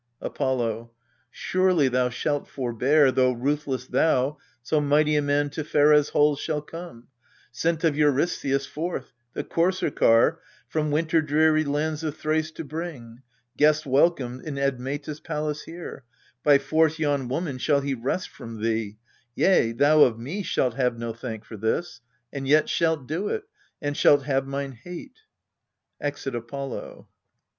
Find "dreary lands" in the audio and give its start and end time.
11.21-12.03